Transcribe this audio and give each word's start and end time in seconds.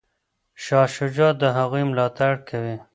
شاه 0.63 0.87
شجاع 0.95 1.31
د 1.41 1.43
هغوی 1.57 1.83
ملاتړ 1.91 2.31
کوي. 2.49 2.75